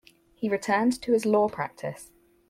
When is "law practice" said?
1.27-2.11